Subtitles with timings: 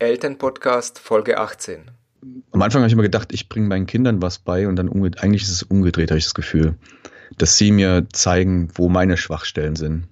[0.00, 1.90] Elternpodcast Folge 18.
[2.52, 4.88] Am Anfang habe ich immer gedacht, ich bringe meinen Kindern was bei und dann
[5.18, 6.74] eigentlich ist es umgedreht, habe ich das Gefühl,
[7.36, 10.08] dass sie mir zeigen, wo meine Schwachstellen sind,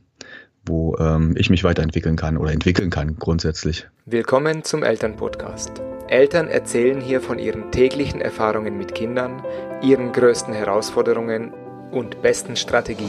[0.66, 3.88] wo ähm, ich mich weiterentwickeln kann oder entwickeln kann grundsätzlich.
[4.04, 5.80] Willkommen zum Elternpodcast.
[6.08, 9.42] Eltern erzählen hier von ihren täglichen Erfahrungen mit Kindern,
[9.80, 11.54] ihren größten Herausforderungen
[11.92, 13.08] und besten Strategien.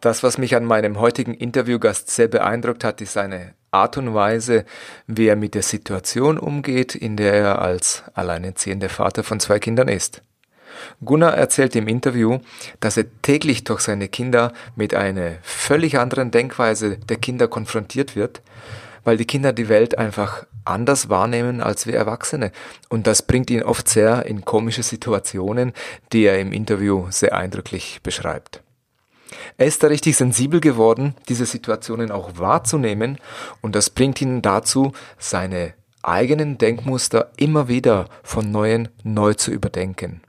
[0.00, 4.64] Das, was mich an meinem heutigen Interviewgast sehr beeindruckt hat, ist seine Art und Weise,
[5.06, 9.88] wie er mit der Situation umgeht, in der er als alleinerziehender Vater von zwei Kindern
[9.88, 10.22] ist.
[11.04, 12.38] Gunnar erzählt im Interview,
[12.80, 18.40] dass er täglich durch seine Kinder mit einer völlig anderen Denkweise der Kinder konfrontiert wird,
[19.04, 22.52] weil die Kinder die Welt einfach anders wahrnehmen als wir Erwachsene.
[22.88, 25.72] Und das bringt ihn oft sehr in komische Situationen,
[26.12, 28.62] die er im Interview sehr eindrücklich beschreibt.
[29.56, 33.18] Er ist da richtig sensibel geworden, diese Situationen auch wahrzunehmen
[33.60, 40.22] und das bringt ihn dazu, seine eigenen Denkmuster immer wieder von neuem neu zu überdenken.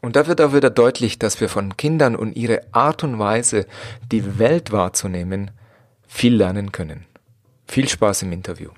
[0.00, 3.66] Und da wird auch wieder deutlich, dass wir von Kindern und ihre Art und Weise,
[4.12, 5.50] die Welt wahrzunehmen,
[6.06, 7.04] viel lernen können.
[7.66, 8.70] Viel Spaß im Interview.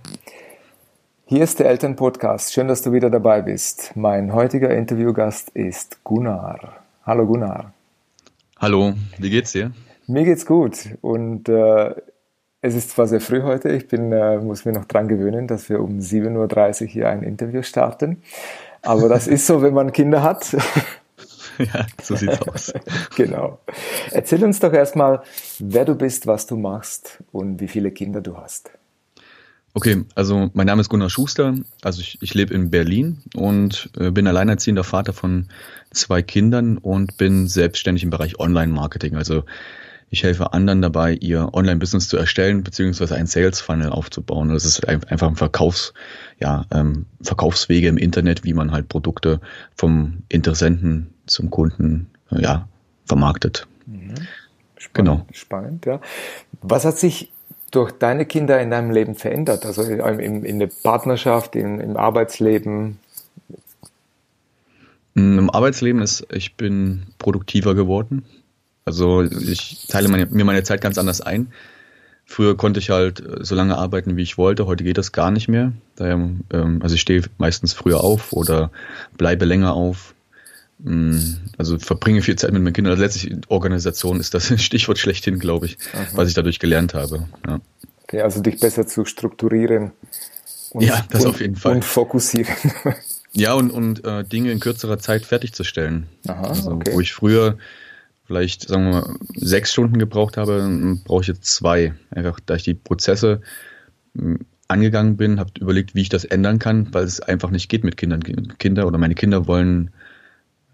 [1.27, 2.53] Hier ist der Elternpodcast.
[2.53, 3.93] Schön, dass du wieder dabei bist.
[3.95, 6.83] Mein heutiger Interviewgast ist Gunnar.
[7.07, 7.73] Hallo Gunnar.
[8.61, 9.73] Hallo, wie geht's dir?
[10.07, 11.95] Mir geht's gut und äh,
[12.61, 15.71] es ist zwar sehr früh heute, ich bin, äh, muss mir noch dran gewöhnen, dass
[15.71, 18.23] wir um 7.30 Uhr hier ein Interview starten.
[18.83, 20.55] Aber das ist so, wenn man Kinder hat.
[21.59, 22.73] Ja, so sieht's aus.
[23.17, 23.59] genau.
[24.13, 25.23] Erzähl uns doch erstmal,
[25.59, 28.71] wer du bist, was du machst und wie viele Kinder du hast.
[29.73, 34.11] Okay, also mein Name ist Gunnar Schuster, also ich, ich lebe in Berlin und äh,
[34.11, 35.47] bin alleinerziehender Vater von
[35.93, 39.15] zwei Kindern und bin selbstständig im Bereich Online-Marketing.
[39.15, 39.45] Also
[40.13, 44.49] ich helfe anderen dabei, ihr Online-Business zu erstellen, beziehungsweise einen Sales-Funnel aufzubauen.
[44.49, 45.95] Das ist einfach ein Verkaufs,
[46.41, 49.41] ja, ähm, Verkaufswege im Internet, wie man halt Produkte
[49.77, 52.69] vom Interessenten zum Kunden, ja,
[53.07, 53.69] vermarktet.
[53.87, 54.15] Mhm.
[54.77, 55.27] Spannend, genau.
[55.31, 56.01] Spannend, ja.
[56.61, 57.31] Was hat sich
[57.71, 59.65] durch deine Kinder in deinem Leben verändert?
[59.65, 62.99] Also in, in der Partnerschaft, in, im Arbeitsleben?
[65.15, 68.25] Im Arbeitsleben ist, ich bin produktiver geworden.
[68.85, 71.53] Also ich teile meine, mir meine Zeit ganz anders ein.
[72.25, 74.67] Früher konnte ich halt so lange arbeiten, wie ich wollte.
[74.67, 75.73] Heute geht das gar nicht mehr.
[75.97, 76.15] Daher,
[76.53, 78.71] ähm, also ich stehe meistens früher auf oder
[79.19, 80.15] bleibe länger auf.
[80.83, 81.19] Mm,
[81.59, 82.93] also verbringe viel Zeit mit meinen Kindern.
[82.93, 86.07] Also letztlich Organisation ist das Stichwort schlechthin, glaube ich, Aha.
[86.15, 87.27] was ich dadurch gelernt habe.
[87.47, 87.61] Ja.
[88.05, 89.93] Okay, also dich besser zu strukturieren.
[90.71, 91.77] Und, ja, das und, auf jeden Fall.
[91.77, 92.55] Und fokussieren.
[93.33, 96.09] Ja, und, und äh, Dinge in kürzerer Zeit fertigzustellen.
[96.27, 96.91] Aha, also, okay.
[96.93, 97.59] Wo ich früher
[98.27, 101.95] vielleicht, sagen wir mal, sechs Stunden gebraucht habe, brauche ich jetzt zwei.
[102.11, 103.41] Einfach, da ich die Prozesse
[104.67, 107.97] angegangen bin, habe überlegt, wie ich das ändern kann, weil es einfach nicht geht mit
[107.97, 108.21] Kindern.
[108.59, 109.91] Kinder oder meine Kinder wollen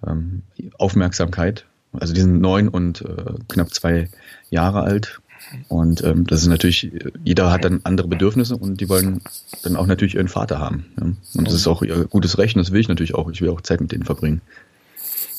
[0.06, 0.42] ähm,
[0.78, 1.66] Aufmerksamkeit.
[1.92, 4.08] Also die sind neun und äh, knapp zwei
[4.50, 5.20] Jahre alt.
[5.68, 6.90] Und ähm, das ist natürlich,
[7.24, 9.22] jeder hat dann andere Bedürfnisse und die wollen
[9.62, 10.86] dann auch natürlich ihren Vater haben.
[10.98, 11.04] Ja?
[11.38, 13.30] Und das ist auch ihr gutes Recht und das will ich natürlich auch.
[13.30, 14.40] Ich will auch Zeit mit denen verbringen.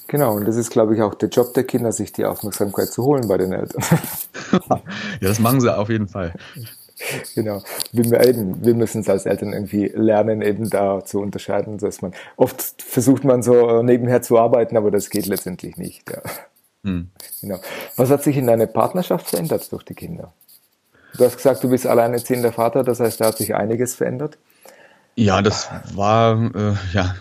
[0.07, 3.03] Genau, und das ist, glaube ich, auch der Job der Kinder, sich die Aufmerksamkeit zu
[3.03, 3.83] holen bei den Eltern.
[4.69, 4.81] ja,
[5.19, 6.33] das machen sie auf jeden Fall.
[7.35, 7.63] Genau.
[7.91, 12.13] Wir, eben, wir müssen es als Eltern irgendwie lernen, eben da zu unterscheiden, dass man,
[12.35, 16.09] oft versucht man so nebenher zu arbeiten, aber das geht letztendlich nicht.
[16.09, 16.21] Ja.
[16.83, 17.09] Hm.
[17.41, 17.59] Genau.
[17.95, 20.33] Was hat sich in deiner Partnerschaft verändert durch die Kinder?
[21.17, 24.37] Du hast gesagt, du bist alleinerziehender Vater, das heißt, da hat sich einiges verändert.
[25.15, 27.15] Ja, das war, äh, ja,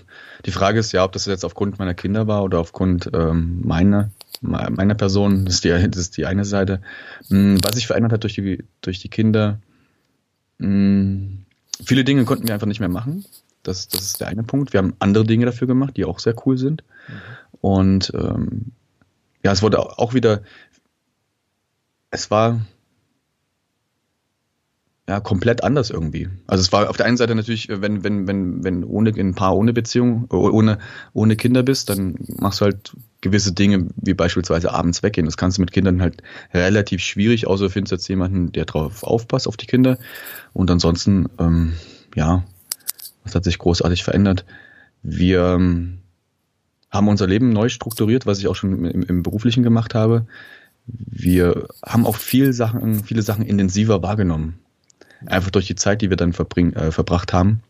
[0.45, 4.11] die Frage ist ja, ob das jetzt aufgrund meiner Kinder war oder aufgrund ähm, meiner,
[4.43, 5.47] meiner Person.
[5.47, 6.83] Das ist, die, das ist die eine Seite.
[7.29, 9.61] Hm, was sich verändert hat durch die, durch die Kinder,
[10.59, 11.45] hm,
[11.85, 13.25] viele Dinge konnten wir einfach nicht mehr machen.
[13.63, 14.73] Das, das ist der eine Punkt.
[14.73, 16.85] Wir haben andere Dinge dafür gemacht, die auch sehr cool sind.
[17.09, 17.13] Mhm.
[17.61, 18.73] Und ähm,
[19.43, 20.43] ja, es wurde auch wieder,
[22.11, 22.61] es war
[25.09, 26.29] ja komplett anders irgendwie.
[26.47, 29.57] Also es war auf der einen Seite natürlich, wenn wenn wenn wenn ohne ein Paar
[29.57, 30.79] ohne Beziehung ohne
[31.13, 35.27] ohne Kinder bist, dann machst du halt gewisse Dinge wie beispielsweise abends weggehen.
[35.27, 36.23] Das kannst du mit Kindern halt
[36.53, 39.99] relativ schwierig, außer du findest jetzt jemanden, der drauf aufpasst auf die Kinder.
[40.53, 41.75] Und ansonsten ähm,
[42.17, 42.45] ja,
[43.23, 44.45] was hat sich großartig verändert?
[45.03, 45.99] Wir ähm,
[46.91, 50.27] haben unser Leben neu strukturiert, was ich auch schon im, im Beruflichen gemacht habe.
[50.87, 54.59] Wir haben auch viel Sachen, viele Sachen intensiver wahrgenommen.
[55.29, 57.63] Einfach durch die Zeit, die wir dann äh, verbracht haben.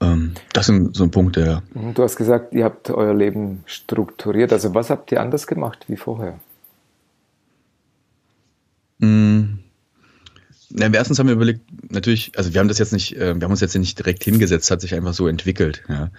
[0.00, 1.62] Ähm, das sind so Punkte, ja.
[1.74, 4.52] Mhm, du hast gesagt, ihr habt euer Leben strukturiert.
[4.52, 6.38] Also was habt ihr anders gemacht wie vorher?
[8.98, 9.60] Mhm.
[10.70, 13.50] Na, erstens haben wir überlegt, natürlich, also wir haben das jetzt nicht, äh, wir haben
[13.50, 15.82] uns jetzt nicht direkt hingesetzt, hat sich einfach so entwickelt.
[15.88, 16.06] Ja.
[16.06, 16.10] Mhm.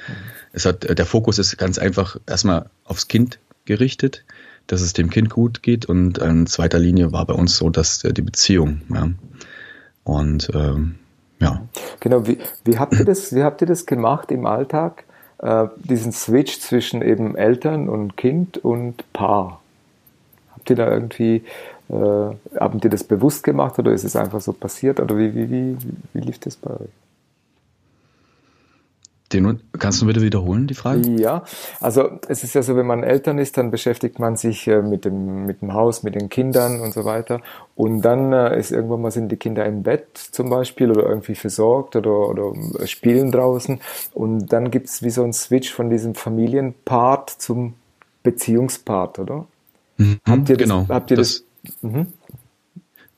[0.53, 4.25] Es hat, äh, der Fokus ist ganz einfach erstmal aufs Kind gerichtet,
[4.67, 8.03] dass es dem Kind gut geht und in zweiter Linie war bei uns so, dass
[8.03, 8.81] äh, die Beziehung.
[8.89, 9.09] Ja.
[10.09, 10.95] Und ähm,
[11.39, 11.61] ja.
[11.99, 15.03] Genau, wie, wie, habt ihr das, wie habt ihr das gemacht im Alltag,
[15.37, 19.61] äh, diesen Switch zwischen eben Eltern und Kind und Paar?
[20.55, 21.43] Habt ihr da irgendwie
[21.89, 21.93] äh,
[22.59, 24.99] haben die das bewusst gemacht oder ist es einfach so passiert?
[24.99, 25.77] Oder wie, wie, wie,
[26.13, 26.89] wie lief das bei euch?
[29.31, 31.07] Den, kannst du bitte wiederholen, die Frage?
[31.19, 31.43] Ja,
[31.79, 35.05] also es ist ja so, wenn man Eltern ist, dann beschäftigt man sich äh, mit,
[35.05, 37.41] dem, mit dem Haus, mit den Kindern und so weiter.
[37.75, 41.35] Und dann äh, ist irgendwann mal sind die Kinder im Bett zum Beispiel oder irgendwie
[41.35, 42.53] versorgt oder, oder
[42.87, 43.79] spielen draußen.
[44.13, 47.75] Und dann gibt es wie so ein Switch von diesem Familienpart zum
[48.23, 49.45] Beziehungspart, oder?
[49.97, 50.85] Mhm, habt ihr das, genau.
[50.89, 52.07] Habt ihr das, das mhm.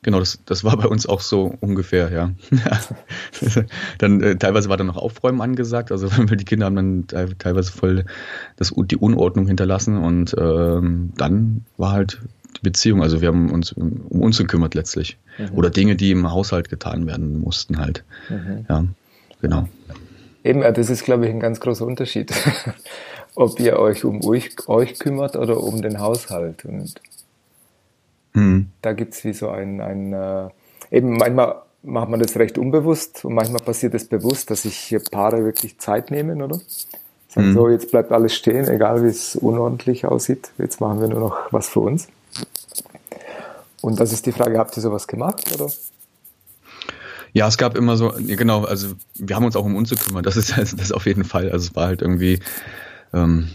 [0.03, 2.31] Genau, das, das war bei uns auch so ungefähr, ja.
[4.00, 8.06] dann äh, teilweise war dann noch Aufräumen angesagt, also die Kinder haben dann teilweise voll
[8.56, 12.19] das, die Unordnung hinterlassen und ähm, dann war halt
[12.57, 15.18] die Beziehung, also wir haben uns um uns gekümmert letztlich.
[15.38, 15.57] Mhm.
[15.57, 18.03] Oder Dinge, die im Haushalt getan werden mussten halt.
[18.30, 18.65] Mhm.
[18.68, 18.86] Ja,
[19.42, 19.68] genau.
[20.44, 22.33] Eben, das ist, glaube ich, ein ganz großer Unterschied.
[23.36, 26.65] Ob ihr euch um euch, euch kümmert oder um den Haushalt.
[26.65, 26.95] Und
[28.33, 28.68] Mhm.
[28.81, 30.50] Da gibt es wie so ein, ein äh,
[30.92, 35.44] eben manchmal macht man das recht unbewusst und manchmal passiert es bewusst, dass sich Paare
[35.44, 36.60] wirklich Zeit nehmen, oder?
[37.28, 37.54] Sagen mhm.
[37.54, 40.51] so, jetzt bleibt alles stehen, egal wie es unordentlich aussieht.
[40.57, 42.07] Jetzt machen wir nur noch was für uns.
[43.81, 45.72] Und das ist die Frage, habt ihr sowas gemacht, oder?
[47.34, 50.36] Ja, es gab immer so, genau, also wir haben uns auch um uns gekümmert, das
[50.36, 51.51] ist das auf jeden Fall.
[51.51, 52.39] Also es war halt irgendwie,
[53.13, 53.50] ähm,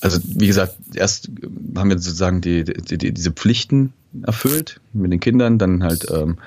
[0.00, 1.30] also wie gesagt, erst
[1.76, 3.92] haben wir sozusagen die, die, die, diese Pflichten
[4.24, 6.38] erfüllt mit den Kindern, dann halt ähm,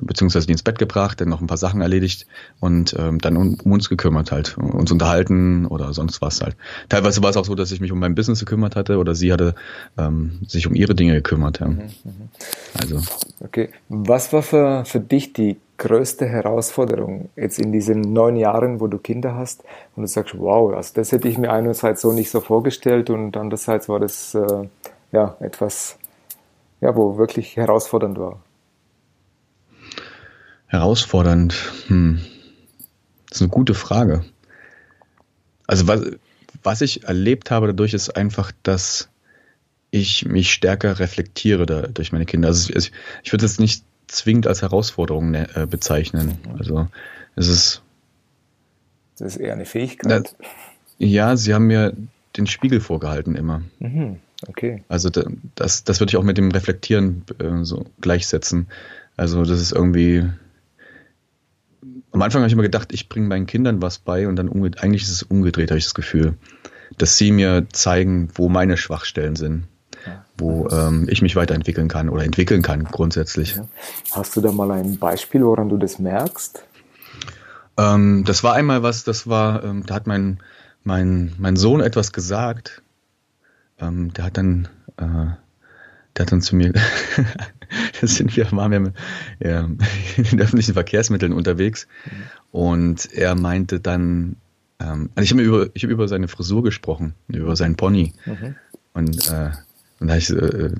[0.00, 2.26] beziehungsweise die ins Bett gebracht, dann noch ein paar Sachen erledigt
[2.58, 6.56] und ähm, dann um, um uns gekümmert halt, uns unterhalten oder sonst was halt.
[6.88, 9.32] Teilweise war es auch so, dass ich mich um mein Business gekümmert hatte oder sie
[9.32, 9.54] hatte
[9.98, 11.60] ähm, sich um ihre Dinge gekümmert.
[11.60, 11.68] Ja.
[11.68, 12.28] Mhm, mhm.
[12.80, 13.00] Also.
[13.40, 13.68] Okay.
[13.88, 18.98] Was war für, für dich die größte Herausforderung jetzt in diesen neun Jahren, wo du
[18.98, 19.64] Kinder hast
[19.96, 23.36] und du sagst, wow, also das hätte ich mir einerseits so nicht so vorgestellt und
[23.36, 24.68] andererseits war das äh,
[25.10, 25.98] ja etwas
[26.82, 28.42] ja, wo wirklich herausfordernd war?
[30.66, 31.54] Herausfordernd,
[31.86, 32.20] hm.
[33.28, 34.24] Das ist eine gute Frage.
[35.66, 36.02] Also was,
[36.62, 39.08] was ich erlebt habe dadurch ist einfach, dass
[39.90, 42.48] ich mich stärker reflektiere da, durch meine Kinder.
[42.48, 42.92] Also ich,
[43.22, 46.38] ich würde es nicht zwingend als Herausforderung ne, äh, bezeichnen.
[46.58, 46.88] Also
[47.36, 47.82] es ist.
[49.18, 50.34] Das ist eher eine Fähigkeit.
[50.38, 50.46] Na,
[50.98, 51.94] ja, sie haben mir
[52.36, 53.62] den Spiegel vorgehalten immer.
[53.78, 54.18] Mhm.
[54.48, 54.82] Okay.
[54.88, 55.10] Also
[55.54, 58.68] das, das würde ich auch mit dem Reflektieren äh, so gleichsetzen.
[59.16, 60.28] Also das ist irgendwie.
[62.10, 65.02] Am Anfang habe ich immer gedacht, ich bringe meinen Kindern was bei und dann eigentlich
[65.02, 66.34] ist es umgedreht, habe ich das Gefühl,
[66.98, 69.64] dass sie mir zeigen, wo meine Schwachstellen sind.
[70.36, 73.58] Wo ähm, ich mich weiterentwickeln kann oder entwickeln kann grundsätzlich.
[74.12, 76.64] Hast du da mal ein Beispiel, woran du das merkst?
[77.78, 80.38] Ähm, das war einmal was, das war, ähm, da hat mein,
[80.84, 82.82] mein, mein Sohn etwas gesagt
[83.82, 85.34] ähm, der hat dann, äh,
[86.16, 86.72] der hat dann zu mir,
[88.00, 88.92] da sind wir, waren wir
[89.40, 89.64] ja,
[90.16, 92.22] in den öffentlichen Verkehrsmitteln unterwegs mhm.
[92.52, 94.36] und er meinte dann,
[94.78, 98.54] ähm, also ich habe über, ich habe über seine Frisur gesprochen, über seinen Pony mhm.
[98.94, 99.50] und äh,
[100.02, 100.70] und da ich, äh,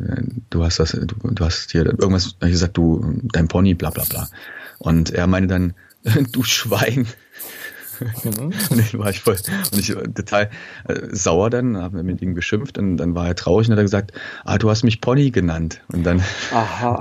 [0.51, 4.05] du hast das, du, du hast hier irgendwas, ich gesagt, du, dein Pony, bla bla
[4.05, 4.29] bla.
[4.79, 5.75] Und er meinte dann,
[6.33, 7.07] du Schwein.
[8.25, 8.53] Mhm.
[8.71, 9.37] Und ich war ich voll,
[9.71, 10.51] und ich total
[10.89, 13.85] äh, sauer dann, habe mit ihm geschimpft und dann war er traurig und hat er
[13.85, 14.13] gesagt,
[14.45, 15.81] ah, du hast mich Pony genannt.
[15.93, 16.21] Und dann,
[16.53, 16.99] Aha.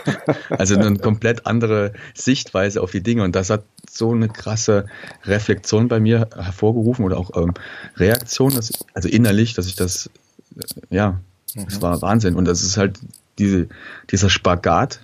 [0.48, 4.86] also eine komplett andere Sichtweise auf die Dinge und das hat so eine krasse
[5.24, 7.52] Reflexion bei mir hervorgerufen oder auch ähm,
[7.96, 10.08] Reaktion, dass, also innerlich, dass ich das,
[10.56, 11.20] äh, ja,
[11.54, 11.64] mhm.
[11.66, 12.98] das war Wahnsinn und das ist halt
[13.38, 13.68] diese,
[14.10, 15.00] dieser Spagat,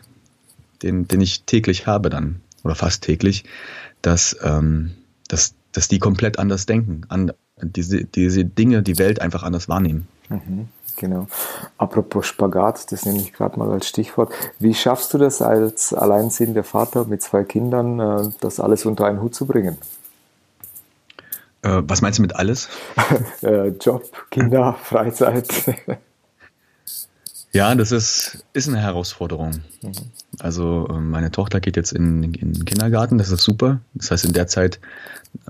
[0.83, 3.45] den, den ich täglich habe dann oder fast täglich,
[4.03, 4.93] dass ähm,
[5.29, 10.07] dass, dass die komplett anders denken, an, diese, diese Dinge, die Welt einfach anders wahrnehmen.
[10.29, 11.27] Mhm, genau.
[11.79, 14.33] Apropos Spagat, das nehme ich gerade mal als Stichwort.
[14.59, 19.21] Wie schaffst du das als alleinziehender Vater mit zwei Kindern, äh, das alles unter einen
[19.21, 19.79] Hut zu bringen?
[21.63, 22.69] Äh, was meinst du mit alles?
[23.43, 25.49] Äh, Job, Kinder, Freizeit.
[27.55, 29.61] Ja, das ist, ist eine Herausforderung.
[30.41, 33.81] Also ähm, meine Tochter geht jetzt in, in, den Kindergarten, das ist super.
[33.95, 34.81] Das heißt, in der Zeit,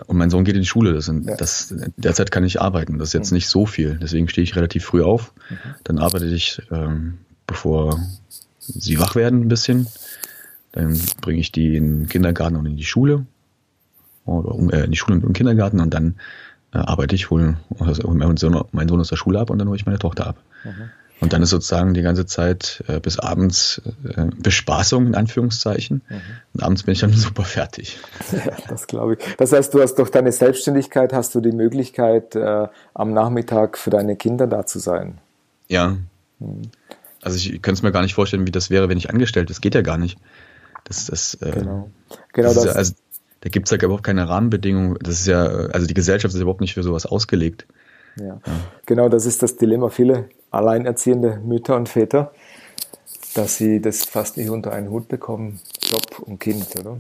[0.07, 1.35] und mein Sohn geht in die Schule, das, sind, ja.
[1.35, 2.99] das derzeit kann ich arbeiten.
[2.99, 3.37] Das ist jetzt mhm.
[3.37, 3.99] nicht so viel.
[4.03, 5.33] Deswegen stehe ich relativ früh auf.
[5.49, 5.57] Mhm.
[5.85, 7.99] Dann arbeite ich, ähm, bevor
[8.59, 9.87] sie wach werden, ein bisschen.
[10.73, 13.25] Dann bringe ich die in den Kindergarten und in die Schule.
[14.27, 16.17] Oder äh, in die Schule und in den Kindergarten und dann
[16.75, 19.69] äh, arbeite ich, hole also meinen Sohn, meinen Sohn aus der Schule ab und dann
[19.69, 20.37] hole ich meine Tochter ab.
[20.65, 20.91] Mhm.
[21.21, 26.02] Und dann ist sozusagen die ganze Zeit äh, bis abends äh, Bespaßung in Anführungszeichen.
[26.09, 26.21] Mhm.
[26.54, 27.99] Und abends bin ich dann super fertig.
[28.33, 29.37] Ja, das glaube ich.
[29.37, 33.90] Das heißt, du hast durch deine Selbstständigkeit hast du die Möglichkeit, äh, am Nachmittag für
[33.90, 35.18] deine Kinder da zu sein.
[35.68, 35.97] Ja.
[36.40, 36.62] Mhm.
[37.23, 39.49] Also ich könnte es mir gar nicht vorstellen, wie das wäre, wenn ich angestellt.
[39.49, 40.18] Das geht ja gar nicht.
[40.85, 41.90] Das, das, äh, genau.
[42.35, 42.64] Genau das, das.
[42.66, 42.92] Ja, also,
[43.40, 44.99] da gibt es ja überhaupt keine Rahmenbedingungen.
[45.00, 47.66] Das ist ja, also die Gesellschaft ist überhaupt nicht für sowas ausgelegt.
[48.16, 48.40] Ja.
[48.87, 49.88] Genau, das ist das Dilemma.
[49.88, 52.33] Viele alleinerziehende Mütter und Väter,
[53.35, 56.99] dass sie das fast nicht unter einen Hut bekommen, Job und Kind, oder?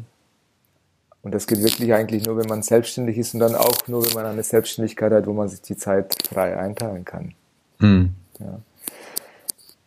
[1.22, 4.12] Und das geht wirklich eigentlich nur, wenn man selbstständig ist und dann auch nur, wenn
[4.12, 7.34] man eine Selbstständigkeit hat, wo man sich die Zeit frei einteilen kann.
[7.78, 8.10] Mhm.
[8.40, 8.60] Ja.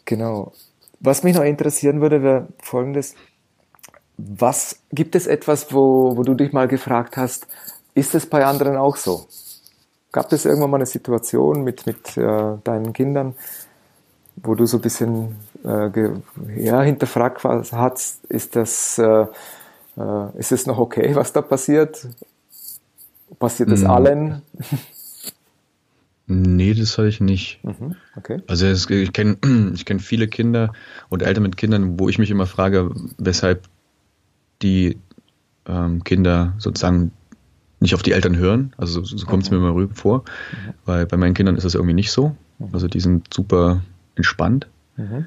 [0.06, 0.54] Genau.
[1.00, 3.14] Was mich noch interessieren würde, wäre Folgendes.
[4.18, 7.46] Was gibt es etwas, wo, wo du dich mal gefragt hast,
[7.94, 9.28] ist es bei anderen auch so?
[10.12, 13.36] Gab es irgendwann mal eine Situation mit, mit äh, deinen Kindern,
[14.38, 15.90] wo du so ein bisschen äh,
[16.56, 19.26] ja, hinterfragt hast, ist das, äh,
[19.98, 22.08] äh, ist es noch okay, was da passiert?
[23.40, 23.90] Passiert das mhm.
[23.90, 24.42] allen?
[26.28, 27.64] Nee, das habe ich nicht.
[27.64, 28.42] Mhm, okay.
[28.48, 29.38] Also es, ich kenne
[29.74, 30.74] ich kenn viele Kinder
[31.10, 33.68] und Eltern mit Kindern, wo ich mich immer frage, weshalb
[34.62, 34.98] die
[35.68, 37.12] ähm, Kinder sozusagen
[37.80, 38.74] nicht auf die Eltern hören.
[38.78, 39.58] Also so, so kommt es mhm.
[39.58, 40.20] mir immer rüber vor.
[40.20, 40.74] Mhm.
[40.86, 42.36] Weil bei meinen Kindern ist das irgendwie nicht so.
[42.60, 42.70] Mhm.
[42.74, 43.82] Also die sind super
[44.16, 44.68] entspannt.
[44.96, 45.26] Mhm.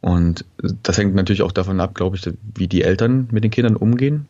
[0.00, 0.44] Und
[0.82, 4.28] das hängt natürlich auch davon ab, glaube ich, wie die Eltern mit den Kindern umgehen.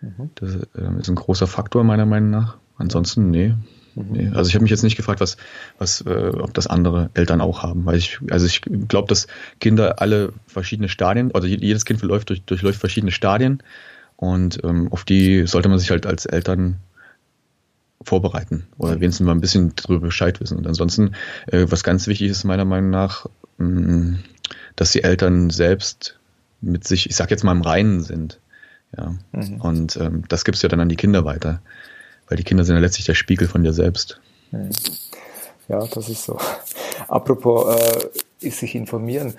[0.00, 0.30] Mhm.
[0.36, 2.56] Das äh, ist ein großer Faktor meiner Meinung nach.
[2.78, 3.54] Ansonsten, nee.
[3.94, 4.04] Mhm.
[4.10, 4.30] nee.
[4.34, 5.36] Also ich habe mich jetzt nicht gefragt, was,
[5.78, 7.84] was, äh, ob das andere Eltern auch haben.
[7.84, 9.26] Weil ich, also ich glaube, dass
[9.60, 13.62] Kinder alle verschiedene Stadien, also jedes Kind verläuft durch, durchläuft verschiedene Stadien
[14.16, 16.78] und ähm, auf die sollte man sich halt als Eltern
[18.02, 20.58] vorbereiten oder wenigstens mal ein bisschen darüber Bescheid wissen.
[20.58, 21.14] Und ansonsten,
[21.46, 23.26] äh, was ganz wichtig ist meiner Meinung nach,
[23.58, 24.18] mh, mm,
[24.76, 26.18] dass die Eltern selbst
[26.60, 28.38] mit sich, ich sag jetzt mal im Reinen sind.
[28.96, 29.14] Ja.
[29.32, 29.60] Mhm.
[29.60, 31.60] Und ähm, das gibst du ja dann an die Kinder weiter.
[32.28, 34.20] Weil die Kinder sind ja letztlich der Spiegel von dir selbst.
[34.52, 34.70] Mhm.
[35.68, 36.38] Ja, das ist so.
[37.08, 38.08] Apropos äh,
[38.40, 39.34] ist sich informieren.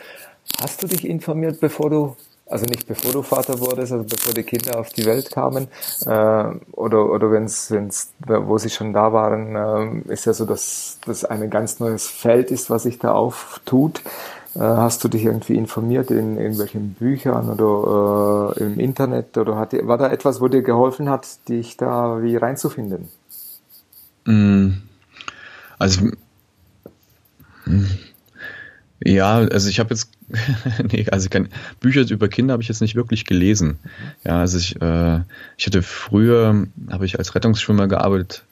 [0.59, 2.17] Hast du dich informiert, bevor du
[2.49, 5.67] also nicht bevor du Vater wurdest, also bevor die Kinder auf die Welt kamen,
[6.05, 10.99] äh, oder, oder wenn's, wenn's, wo sie schon da waren, äh, ist ja so, dass
[11.05, 14.01] das ein ganz neues Feld ist, was sich da auftut.
[14.55, 19.73] Äh, hast du dich irgendwie informiert in irgendwelchen Büchern oder äh, im Internet oder hat,
[19.87, 23.09] war da etwas, wo dir geholfen hat, dich da wie reinzufinden?
[24.25, 24.73] Mm.
[25.77, 26.09] Also
[27.65, 27.99] hm.
[29.03, 30.11] Ja, also ich habe jetzt,
[30.91, 31.49] nee, also kann,
[31.79, 33.77] Bücher über Kinder habe ich jetzt nicht wirklich gelesen.
[34.23, 35.21] Ja, also ich, äh,
[35.57, 38.43] ich hatte früher, habe ich als Rettungsschwimmer gearbeitet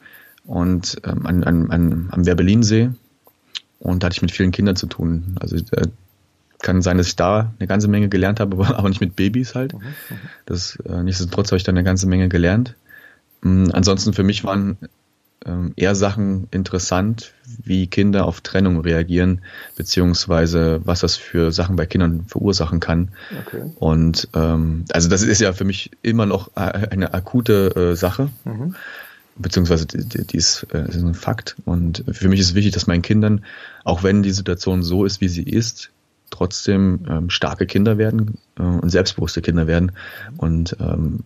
[0.46, 2.92] und ähm, an, an, an, am Werbelinsee
[3.80, 5.36] und da hatte ich mit vielen Kindern zu tun.
[5.40, 5.88] Also äh,
[6.62, 9.56] kann sein, dass ich da eine ganze Menge gelernt habe, aber, aber nicht mit Babys
[9.56, 9.74] halt.
[9.74, 10.20] Mhm, mhm.
[10.46, 12.76] Das, äh, nichtsdestotrotz habe ich da eine ganze Menge gelernt.
[13.42, 14.78] Mhm, ansonsten für mich waren
[15.46, 17.34] ähm, eher Sachen interessant,
[17.64, 19.42] wie Kinder auf Trennung reagieren,
[19.76, 23.10] beziehungsweise was das für Sachen bei Kindern verursachen kann.
[23.46, 23.72] Okay.
[23.76, 28.30] Und ähm, also das ist ja für mich immer noch eine akute äh, Sache.
[28.44, 28.76] Mhm.
[29.38, 31.58] Beziehungsweise die, die, ist, äh, ist ein Fakt.
[31.66, 33.44] Und für mich ist es wichtig, dass meinen Kindern,
[33.84, 35.92] auch wenn die Situation so ist, wie sie ist,
[36.30, 39.92] trotzdem ähm, starke Kinder werden äh, und selbstbewusste Kinder werden.
[40.38, 41.24] Und ähm,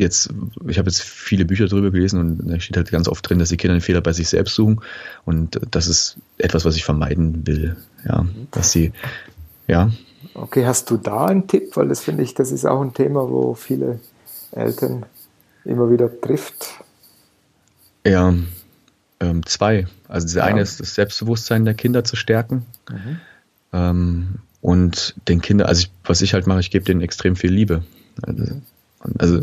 [0.00, 0.30] jetzt,
[0.66, 3.50] ich habe jetzt viele Bücher darüber gelesen und da steht halt ganz oft drin, dass
[3.50, 4.80] die Kinder den Fehler bei sich selbst suchen
[5.24, 7.76] und das ist etwas, was ich vermeiden will,
[8.06, 8.92] ja, dass sie,
[9.66, 9.90] ja.
[10.34, 13.28] Okay, hast du da einen Tipp, weil das finde ich, das ist auch ein Thema,
[13.28, 14.00] wo viele
[14.52, 15.06] Eltern
[15.64, 16.82] immer wieder trifft.
[18.06, 18.34] Ja,
[19.20, 19.86] ähm, zwei.
[20.08, 20.44] Also das ja.
[20.44, 22.66] eine ist das Selbstbewusstsein der Kinder zu stärken.
[22.90, 23.20] Mhm.
[23.72, 27.52] Ähm, und den Kindern, also ich, was ich halt mache, ich gebe denen extrem viel
[27.52, 27.84] Liebe.
[28.22, 28.62] Also, mhm.
[29.18, 29.40] Also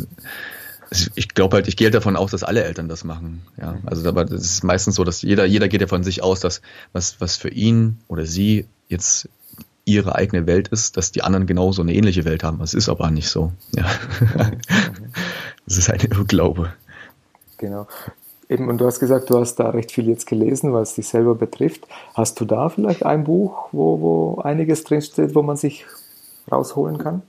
[1.15, 3.41] ich glaube halt, ich gehe halt davon aus, dass alle Eltern das machen.
[3.57, 6.39] Ja, also aber das ist meistens so, dass jeder, jeder geht ja von sich aus,
[6.39, 6.61] dass
[6.93, 9.29] was, was für ihn oder sie jetzt
[9.83, 12.59] ihre eigene Welt ist, dass die anderen genauso eine ähnliche Welt haben.
[12.59, 13.51] Das ist aber nicht so.
[13.75, 13.85] Ja.
[15.65, 16.71] Das ist ein Irrglaube.
[17.57, 17.87] Genau.
[18.47, 21.09] Eben, und du hast gesagt, du hast da recht viel jetzt gelesen, weil es dich
[21.09, 21.85] selber betrifft.
[22.13, 25.85] Hast du da vielleicht ein Buch, wo, wo einiges drinsteht, wo man sich
[26.49, 27.21] rausholen kann?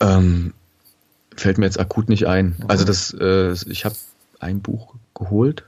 [0.00, 0.54] Ähm,
[1.36, 2.56] fällt mir jetzt akut nicht ein.
[2.58, 2.64] Mhm.
[2.68, 3.96] Also das, äh, ich habe
[4.40, 5.64] ein Buch geholt,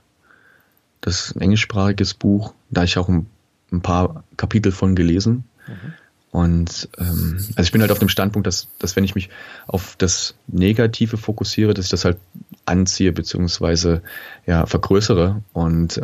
[1.01, 3.27] das ist ein englischsprachiges Buch, da ich auch ein,
[3.71, 5.45] ein paar Kapitel von gelesen.
[5.67, 5.93] Mhm.
[6.35, 9.29] Und ähm, also ich bin halt auf dem Standpunkt, dass, dass wenn ich mich
[9.67, 12.17] auf das Negative fokussiere, dass ich das halt
[12.65, 14.01] anziehe beziehungsweise
[14.45, 16.01] ja vergrößere und äh,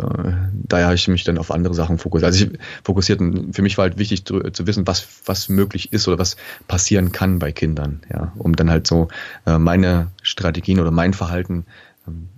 [0.54, 2.32] daher habe ich mich dann auf andere Sachen fokussiert.
[2.32, 3.20] Also ich fokussiert
[3.52, 7.12] für mich war halt wichtig zu, zu wissen, was was möglich ist oder was passieren
[7.12, 9.10] kann bei Kindern, ja, um dann halt so
[9.46, 11.66] äh, meine Strategien oder mein Verhalten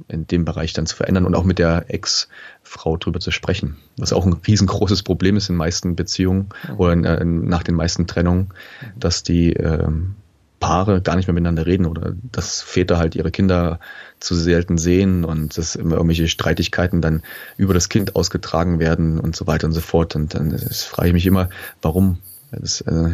[0.07, 3.77] in dem Bereich dann zu verändern und auch mit der Ex-Frau drüber zu sprechen.
[3.97, 6.75] Was auch ein riesengroßes Problem ist in den meisten Beziehungen mhm.
[6.77, 8.49] oder in, äh, nach den meisten Trennungen,
[8.81, 8.99] mhm.
[8.99, 10.15] dass die ähm,
[10.59, 13.79] Paare gar nicht mehr miteinander reden oder dass Väter halt ihre Kinder
[14.19, 17.21] zu selten sehen und dass immer irgendwelche Streitigkeiten dann
[17.57, 20.15] über das Kind ausgetragen werden und so weiter und so fort.
[20.15, 21.49] Und dann frage ich mich immer,
[21.81, 22.19] warum?
[22.51, 23.09] Das, äh,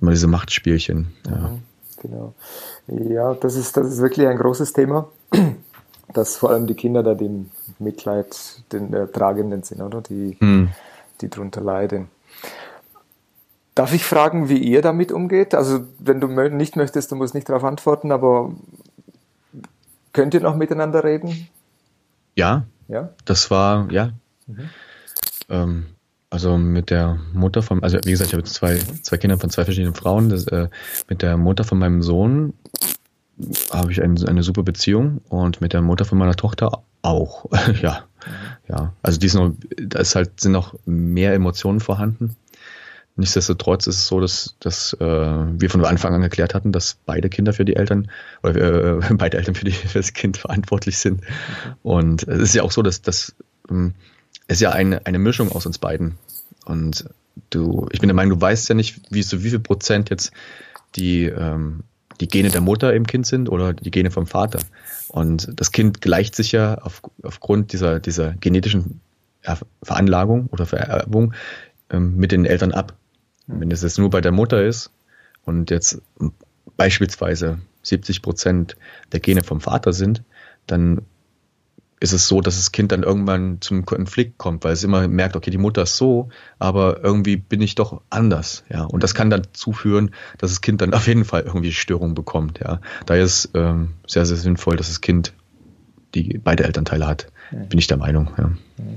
[0.00, 1.08] immer diese Machtspielchen.
[1.26, 1.36] Ja.
[1.36, 1.62] Mhm,
[2.00, 2.34] genau.
[2.86, 5.10] Ja, das ist, das ist wirklich ein großes Thema
[6.12, 10.00] dass vor allem die Kinder da dem Mitleid den äh, Tragenden sind, oder?
[10.02, 10.70] Die, hm.
[11.20, 12.08] die drunter leiden.
[13.74, 15.54] Darf ich fragen, wie ihr damit umgeht?
[15.54, 18.52] Also, wenn du nicht möchtest, du musst nicht darauf antworten, aber
[20.12, 21.48] könnt ihr noch miteinander reden?
[22.34, 22.64] Ja.
[22.88, 23.10] Ja.
[23.24, 24.12] Das war, ja.
[24.46, 24.70] Mhm.
[25.48, 25.86] Ähm,
[26.30, 29.64] also mit der Mutter von, also wie gesagt, ich habe zwei, zwei Kinder von zwei
[29.64, 30.28] verschiedenen Frauen.
[30.28, 30.68] Das, äh,
[31.08, 32.54] mit der Mutter von meinem Sohn
[33.70, 37.46] habe ich ein, eine super Beziehung und mit der Mutter von meiner Tochter auch.
[37.82, 38.32] ja, mhm.
[38.68, 38.92] ja.
[39.02, 42.36] Also die ist noch, da ist halt, sind noch mehr Emotionen vorhanden.
[43.18, 47.30] Nichtsdestotrotz ist es so, dass, dass äh, wir von Anfang an erklärt hatten, dass beide
[47.30, 48.10] Kinder für die Eltern
[48.42, 51.22] oder äh, beide Eltern für, die, für das Kind verantwortlich sind.
[51.22, 51.74] Mhm.
[51.82, 53.34] Und es ist ja auch so, dass, dass
[53.70, 53.94] ähm,
[54.48, 56.18] es ist ja eine, eine Mischung aus uns beiden.
[56.66, 57.08] Und
[57.50, 60.32] du, ich bin der Meinung, du weißt ja nicht, wie so wie viel Prozent jetzt
[60.94, 61.84] die ähm,
[62.20, 64.60] die Gene der Mutter im Kind sind oder die Gene vom Vater.
[65.08, 69.00] Und das Kind gleicht sich ja auf, aufgrund dieser, dieser genetischen
[69.82, 71.34] Veranlagung oder Vererbung
[71.90, 72.94] ähm, mit den Eltern ab.
[73.46, 74.90] Und wenn es jetzt nur bei der Mutter ist
[75.44, 76.02] und jetzt
[76.76, 78.76] beispielsweise 70 Prozent
[79.12, 80.22] der Gene vom Vater sind,
[80.66, 81.02] dann
[81.98, 85.34] ist es so, dass das Kind dann irgendwann zum Konflikt kommt, weil es immer merkt,
[85.34, 86.28] okay, die Mutter ist so,
[86.58, 88.84] aber irgendwie bin ich doch anders, ja.
[88.84, 92.60] Und das kann dann zuführen, dass das Kind dann auf jeden Fall irgendwie Störungen bekommt,
[92.60, 92.80] ja.
[93.06, 95.32] Daher ist ähm, sehr, sehr sinnvoll, dass das Kind
[96.14, 98.50] die beide Elternteile hat, bin ich der Meinung, ja.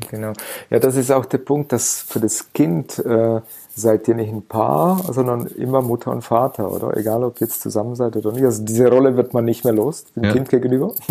[0.09, 0.33] Genau.
[0.69, 3.41] Ja, das ist auch der Punkt, dass für das Kind äh,
[3.75, 6.97] seid ihr nicht ein Paar, sondern immer Mutter und Vater, oder?
[6.97, 8.43] Egal, ob ihr jetzt zusammen seid oder nicht.
[8.43, 10.33] Also diese Rolle wird man nicht mehr los, dem ja.
[10.33, 10.93] Kind gegenüber.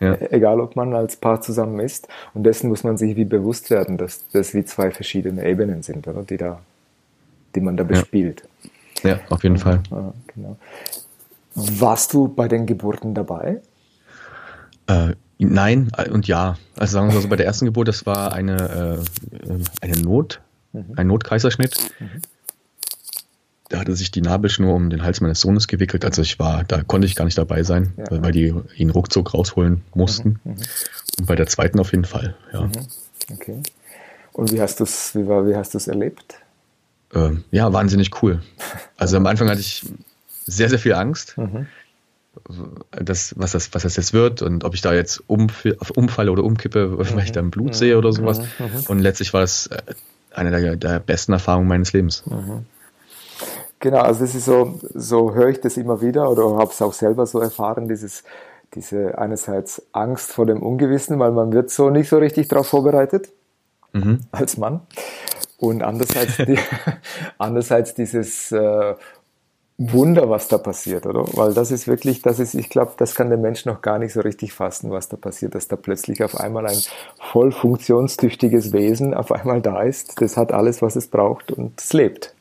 [0.00, 0.14] Ja.
[0.30, 2.08] Egal, ob man als Paar zusammen ist.
[2.34, 6.08] Und dessen muss man sich wie bewusst werden, dass das wie zwei verschiedene Ebenen sind,
[6.08, 6.24] oder?
[6.24, 6.60] Die da,
[7.54, 8.42] die man da bespielt.
[9.04, 9.80] Ja, ja auf jeden Fall.
[9.92, 10.56] Ja, genau.
[11.54, 13.60] Warst du bei den Geburten dabei?
[14.88, 16.58] Äh, nein und ja.
[16.76, 19.02] Also sagen wir mal so, bei der ersten Geburt, das war eine,
[19.42, 20.40] äh, eine Not,
[20.72, 20.92] mhm.
[20.96, 21.76] ein Notkaiserschnitt.
[21.98, 22.22] Mhm.
[23.68, 26.04] Da hatte sich die Nabelschnur um den Hals meines Sohnes gewickelt.
[26.04, 28.22] Also ich war, da konnte ich gar nicht dabei sein, ja.
[28.22, 30.40] weil die ihn ruckzuck rausholen mussten.
[30.44, 30.52] Mhm.
[30.52, 30.58] mhm.
[31.18, 32.62] Und bei der zweiten auf jeden Fall, ja.
[32.62, 32.72] Mhm.
[33.32, 33.62] Okay.
[34.32, 36.36] Und wie hast du es, wie war, wie hast du es erlebt?
[37.14, 38.40] Ähm, ja, wahnsinnig cool.
[38.96, 39.84] Also am Anfang hatte ich
[40.46, 41.36] sehr, sehr viel Angst.
[41.36, 41.66] Mhm.
[42.90, 46.44] Das, was, das, was das jetzt wird und ob ich da jetzt umf umfalle oder
[46.44, 48.40] umkippe, weil ich dann Blut sehe oder sowas.
[48.88, 49.82] Und letztlich war das äh,
[50.32, 52.24] eine der, der besten Erfahrungen meines Lebens.
[52.26, 52.66] Mhm.
[53.80, 56.94] Genau, also das ist so, so höre ich das immer wieder oder habe es auch
[56.94, 58.24] selber so erfahren, dieses,
[58.74, 63.28] diese einerseits Angst vor dem Ungewissen, weil man wird so nicht so richtig darauf vorbereitet
[63.92, 64.20] mhm.
[64.32, 64.80] als Mann.
[65.58, 66.58] Und andererseits, die,
[67.38, 68.94] andererseits dieses äh,
[69.76, 71.24] Wunder, was da passiert, oder?
[71.36, 74.12] Weil das ist wirklich, das ist, ich glaube, das kann der Mensch noch gar nicht
[74.12, 76.78] so richtig fassen, was da passiert, dass da plötzlich auf einmal ein
[77.18, 80.20] voll funktionstüchtiges Wesen auf einmal da ist.
[80.22, 82.34] Das hat alles, was es braucht und es lebt.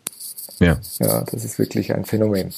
[0.59, 0.77] Ja.
[0.99, 2.53] Ja, das ist wirklich ein Phänomen.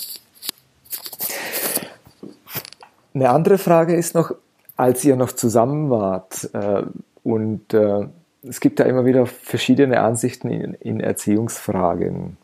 [3.13, 4.33] Eine andere Frage ist noch,
[4.75, 6.83] als ihr noch zusammen wart äh,
[7.23, 8.07] und äh,
[8.43, 12.35] es gibt ja immer wieder verschiedene Ansichten in, in Erziehungsfragen.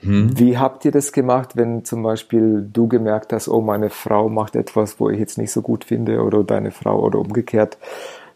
[0.00, 0.38] Hm.
[0.38, 4.54] Wie habt ihr das gemacht, wenn zum Beispiel du gemerkt hast, oh, meine Frau macht
[4.54, 7.78] etwas, wo ich jetzt nicht so gut finde, oder deine Frau oder umgekehrt?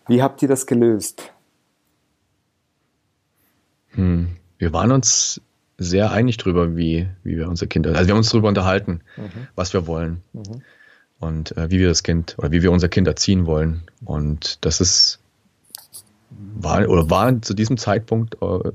[0.09, 1.33] Wie habt ihr das gelöst?
[3.91, 4.37] Hm.
[4.59, 5.41] Wir waren uns
[5.79, 9.49] sehr einig darüber, wie, wie wir unser Kind, also wir haben uns darüber unterhalten, mhm.
[9.55, 10.63] was wir wollen mhm.
[11.19, 13.83] und äh, wie wir das Kind oder wie wir unser Kind erziehen wollen.
[14.05, 15.19] Und das ist
[16.55, 18.73] war oder war zu diesem Zeitpunkt äh,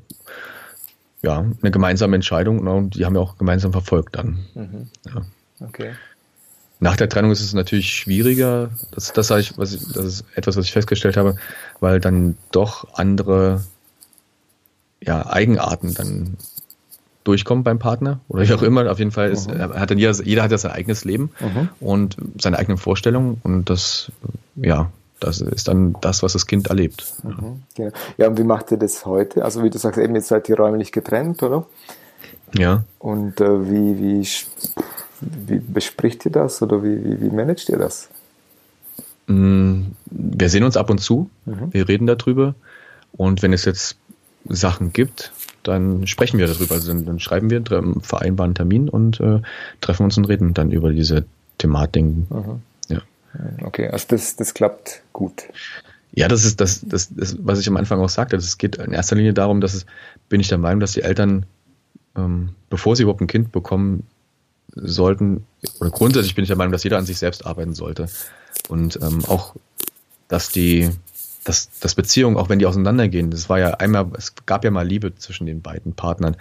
[1.21, 4.45] ja eine gemeinsame Entscheidung und die haben wir auch gemeinsam verfolgt dann.
[4.53, 4.88] Mhm.
[5.06, 5.21] Ja.
[5.67, 5.93] Okay.
[6.80, 8.69] Nach der Trennung ist es natürlich schwieriger.
[8.91, 11.38] Das, das, ich, was ich, das ist etwas, was ich festgestellt habe,
[11.80, 13.63] weil dann doch andere
[15.01, 16.38] ja, Eigenarten dann
[17.23, 18.89] durchkommen beim Partner oder wie auch immer.
[18.89, 19.60] Auf jeden Fall ist, mhm.
[19.60, 21.69] hat dann jeder, jeder hat ja sein eigenes Leben mhm.
[21.80, 24.12] und seine eigenen Vorstellungen und das,
[24.56, 27.13] ja, das ist dann das, was das Kind erlebt.
[27.23, 27.63] Mhm.
[27.77, 27.89] Ja.
[28.17, 29.43] ja, und wie macht ihr das heute?
[29.43, 31.65] Also wie du sagst, eben jetzt seid ihr räumlich getrennt, oder?
[32.53, 32.84] Ja.
[32.99, 34.27] Und äh, wie, wie
[35.21, 38.10] wie bespricht ihr das oder wie, wie, wie managt ihr das?
[39.27, 41.73] Mm, wir sehen uns ab und zu, mhm.
[41.73, 42.56] wir reden darüber
[43.13, 43.97] und wenn es jetzt
[44.47, 46.75] Sachen gibt, dann sprechen wir darüber.
[46.75, 47.62] Also dann, dann schreiben wir,
[48.01, 49.41] vereinbaren einen Termin und äh,
[49.82, 51.25] treffen uns und reden dann über diese
[51.58, 52.27] Thematiken.
[52.30, 52.62] Mhm.
[53.63, 55.43] Okay, also das, das klappt gut.
[56.13, 58.36] Ja, das ist das, das, das, was ich am Anfang auch sagte.
[58.38, 59.86] Es geht in erster Linie darum, dass es,
[60.30, 61.45] bin ich der Meinung, dass die Eltern,
[62.15, 64.08] ähm, bevor sie überhaupt ein Kind bekommen,
[64.73, 65.45] sollten,
[65.80, 68.08] oder grundsätzlich bin ich der Meinung, dass jeder an sich selbst arbeiten sollte.
[68.67, 69.56] Und ähm, auch,
[70.28, 70.89] dass die,
[71.43, 74.88] dass, dass Beziehungen, auch wenn die auseinandergehen, das war ja einmal, es gab ja mal
[74.88, 76.36] Liebe zwischen den beiden Partnern.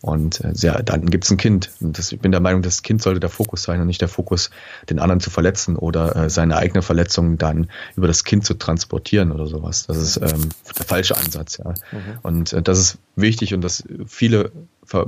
[0.00, 1.70] Und äh, sehr, dann gibt's ein Kind.
[1.80, 4.08] Und das, ich bin der Meinung, das Kind sollte der Fokus sein und nicht der
[4.08, 4.50] Fokus,
[4.88, 9.32] den anderen zu verletzen oder äh, seine eigene Verletzung dann über das Kind zu transportieren
[9.32, 9.86] oder sowas.
[9.86, 11.70] Das ist ähm, der falsche Ansatz, ja.
[11.70, 12.18] Mhm.
[12.22, 14.52] Und äh, das ist wichtig und das viele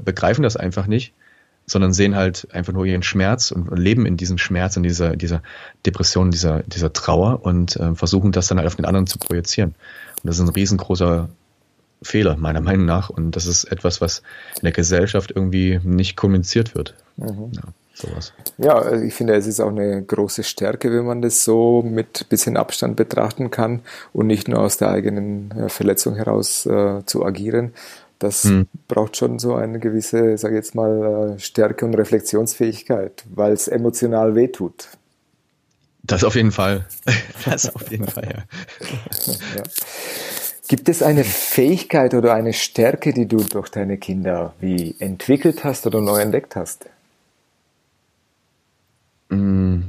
[0.05, 1.14] begreifen das einfach nicht
[1.70, 5.40] sondern sehen halt einfach nur ihren Schmerz und leben in diesem Schmerz, in dieser, dieser
[5.87, 9.76] Depression, dieser, dieser Trauer und äh, versuchen das dann halt auf den anderen zu projizieren.
[10.22, 11.29] Und das ist ein riesengroßer
[12.02, 13.10] Fehler, meiner Meinung nach.
[13.10, 14.22] Und das ist etwas, was
[14.56, 16.94] in der Gesellschaft irgendwie nicht kommuniziert wird.
[17.16, 17.52] Mhm.
[17.54, 17.62] Ja,
[17.94, 18.32] sowas.
[18.58, 22.28] Ja, also ich finde, es ist auch eine große Stärke, wenn man das so mit
[22.28, 23.80] bisschen Abstand betrachten kann
[24.12, 27.72] und nicht nur aus der eigenen äh, Verletzung heraus äh, zu agieren,
[28.20, 28.66] das hm.
[28.86, 33.66] braucht schon so eine gewisse, sage ich jetzt mal, äh, Stärke und Reflexionsfähigkeit, weil es
[33.66, 34.88] emotional wehtut.
[36.02, 36.86] Das auf jeden Fall.
[37.46, 39.32] Das auf jeden Fall, ja.
[39.56, 39.62] ja.
[40.70, 45.85] Gibt es eine Fähigkeit oder eine Stärke, die du durch deine Kinder wie entwickelt hast
[45.85, 46.87] oder neu entdeckt hast?
[49.30, 49.80] Mm.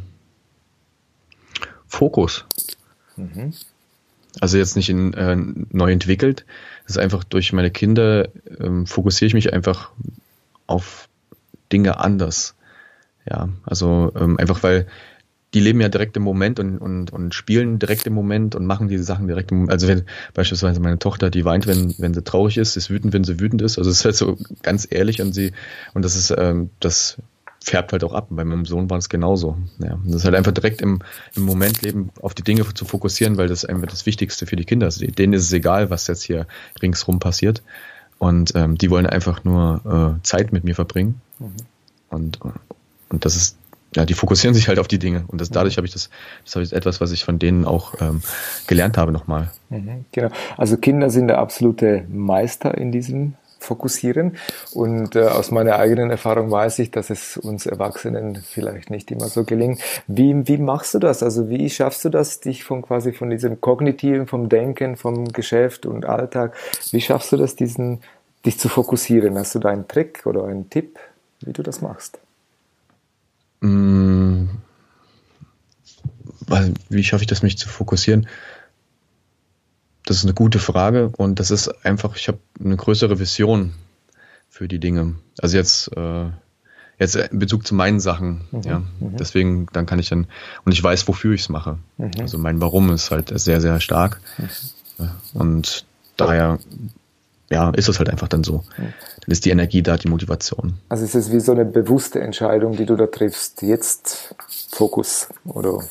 [1.85, 2.47] Fokus.
[3.15, 3.53] Mhm.
[4.39, 5.35] Also jetzt nicht in, äh,
[5.69, 6.47] neu entwickelt,
[6.87, 9.91] das ist einfach durch meine Kinder ähm, fokussiere ich mich einfach
[10.65, 11.07] auf
[11.71, 12.55] Dinge anders.
[13.29, 14.87] Ja, also ähm, einfach weil
[15.53, 18.87] die leben ja direkt im Moment und, und, und spielen direkt im Moment und machen
[18.87, 19.73] diese Sachen direkt im Moment.
[19.73, 23.23] Also wenn beispielsweise meine Tochter, die weint, wenn, wenn sie traurig ist, ist wütend, wenn
[23.23, 23.77] sie wütend ist.
[23.77, 25.51] Also es ist halt so ganz ehrlich und sie,
[25.93, 27.17] und das ist, ähm, das
[27.63, 28.27] färbt halt auch ab.
[28.29, 29.57] Bei meinem Sohn war es genauso.
[29.79, 30.99] Ja, das ist halt einfach direkt im,
[31.35, 34.65] im Moment leben, auf die Dinge zu fokussieren, weil das einfach das Wichtigste für die
[34.65, 35.01] Kinder ist.
[35.17, 36.47] Denen ist es egal, was jetzt hier
[36.81, 37.61] ringsrum passiert.
[38.17, 41.21] Und ähm, die wollen einfach nur äh, Zeit mit mir verbringen.
[41.39, 41.55] Mhm.
[42.09, 42.39] Und,
[43.09, 43.57] und das ist,
[43.95, 45.25] ja, die fokussieren sich halt auf die Dinge.
[45.27, 46.09] Und das, dadurch habe ich das,
[46.45, 48.21] das habe ich etwas, was ich von denen auch ähm,
[48.67, 49.51] gelernt habe nochmal.
[49.69, 50.29] Mhm, genau.
[50.57, 54.37] Also Kinder sind der absolute Meister in diesem fokussieren.
[54.73, 59.27] Und äh, aus meiner eigenen Erfahrung weiß ich, dass es uns Erwachsenen vielleicht nicht immer
[59.27, 59.81] so gelingt.
[60.07, 61.23] Wie, wie machst du das?
[61.23, 65.85] Also wie schaffst du das, dich von quasi von diesem Kognitiven, vom Denken, vom Geschäft
[65.85, 66.55] und Alltag,
[66.91, 68.01] wie schaffst du das, diesen,
[68.45, 69.37] dich zu fokussieren?
[69.37, 70.99] Hast du da einen Trick oder einen Tipp,
[71.41, 72.19] wie du das machst?
[73.61, 74.45] Mm,
[76.89, 78.27] wie schaffe ich das, mich zu fokussieren?
[80.05, 83.73] Das ist eine gute Frage und das ist einfach, ich habe eine größere Vision
[84.49, 85.15] für die Dinge.
[85.39, 86.25] Also jetzt, äh,
[86.99, 88.79] jetzt in Bezug zu meinen Sachen, mhm, ja.
[88.79, 89.17] Mhm.
[89.17, 90.27] Deswegen, dann kann ich dann,
[90.65, 91.77] und ich weiß, wofür ich es mache.
[91.97, 92.11] Mhm.
[92.19, 94.19] Also mein Warum ist halt sehr, sehr stark.
[95.33, 95.85] Und
[96.17, 96.59] daher,
[97.51, 98.63] ja, ist es halt einfach dann so.
[98.77, 98.93] Dann
[99.27, 100.77] ist die Energie da, die Motivation.
[100.89, 103.61] Also ist es wie so eine bewusste Entscheidung, die du da triffst.
[103.61, 104.33] Jetzt
[104.71, 105.83] Fokus, oder?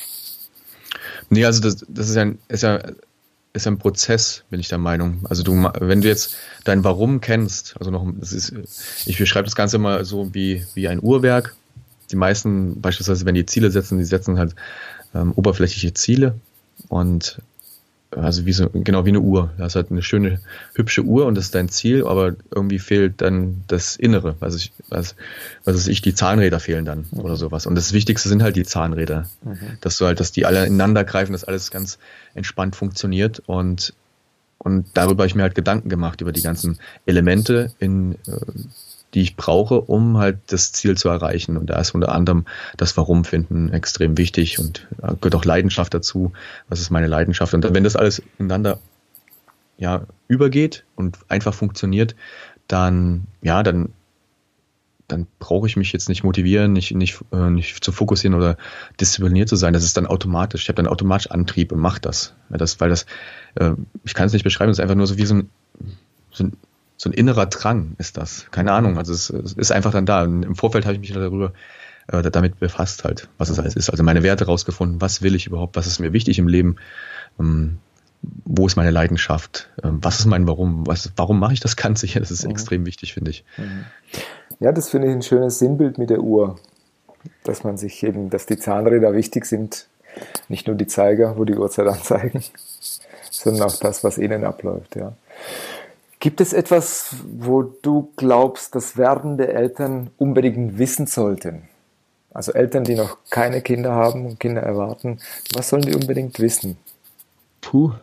[1.29, 2.81] Nee, also das, das ist ja, ist ja
[3.53, 5.27] ist ein Prozess, bin ich der Meinung.
[5.29, 8.53] Also du, wenn du jetzt dein Warum kennst, also noch, das ist,
[9.07, 11.57] ich beschreibe das Ganze immer so wie, wie ein Uhrwerk.
[12.11, 14.55] Die meisten, beispielsweise, wenn die Ziele setzen, die setzen halt
[15.15, 16.35] ähm, oberflächliche Ziele
[16.89, 17.41] und
[18.11, 19.51] also wie so, genau wie eine Uhr.
[19.59, 20.41] Das ist halt eine schöne,
[20.75, 24.73] hübsche Uhr und das ist dein Ziel, aber irgendwie fehlt dann das Innere, was ich,
[24.89, 25.15] was,
[25.65, 27.21] was weiß ich, die Zahnräder fehlen dann mhm.
[27.21, 27.67] oder sowas.
[27.67, 29.29] Und das Wichtigste sind halt die Zahnräder.
[29.45, 29.79] Mhm.
[29.81, 31.99] Dass du halt, dass die alle ineinander greifen, dass alles ganz
[32.35, 33.95] entspannt funktioniert und
[34.63, 38.37] und darüber habe ich mir halt Gedanken gemacht, über die ganzen Elemente in, äh,
[39.15, 41.57] die ich brauche, um halt das Ziel zu erreichen.
[41.57, 42.47] Und da ist unter anderem
[42.77, 44.87] das Warum finden extrem wichtig und
[45.21, 46.33] gehört auch Leidenschaft dazu.
[46.69, 47.53] Was ist meine Leidenschaft?
[47.55, 48.79] Und wenn das alles ineinander
[49.79, 52.15] ja übergeht und einfach funktioniert,
[52.69, 53.93] dann ja, dann
[55.11, 58.57] dann brauche ich mich jetzt nicht motivieren, nicht, nicht, äh, nicht zu fokussieren oder
[59.01, 59.73] diszipliniert zu sein.
[59.73, 60.63] Das ist dann automatisch.
[60.63, 62.35] Ich habe dann automatisch Antrieb und mache das.
[62.51, 62.81] Ja, das.
[62.81, 63.07] Weil das,
[63.57, 63.73] äh,
[64.05, 65.51] ich kann es nicht beschreiben, es ist einfach nur so wie so ein,
[66.31, 66.53] so ein,
[67.01, 68.45] so ein innerer Drang ist das.
[68.51, 68.99] Keine Ahnung.
[68.99, 70.23] Also es, es ist einfach dann da.
[70.23, 71.55] Und Im Vorfeld habe ich mich darüber
[72.09, 73.89] äh, damit befasst halt, was es alles ist.
[73.89, 76.77] Also meine Werte rausgefunden, was will ich überhaupt, was ist mir wichtig im Leben.
[77.39, 77.79] Ähm,
[78.45, 82.07] wo ist meine Leidenschaft, ähm, was ist mein Warum, was, warum mache ich das Ganze
[82.07, 82.51] hier, das ist mhm.
[82.51, 83.47] extrem wichtig, finde ich.
[83.57, 83.87] Mhm.
[84.59, 86.59] Ja, das finde ich ein schönes Sinnbild mit der Uhr,
[87.45, 89.87] dass man sich eben, dass die Zahnräder wichtig sind,
[90.49, 92.45] nicht nur die Zeiger, wo die Uhrzeit anzeigen,
[93.31, 95.15] sondern auch das, was innen abläuft, ja.
[96.21, 101.63] Gibt es etwas, wo du glaubst, dass werdende Eltern unbedingt wissen sollten?
[102.33, 105.19] Also Eltern, die noch keine Kinder haben und Kinder erwarten,
[105.55, 106.77] was sollen die unbedingt wissen?
[107.63, 107.95] Puh.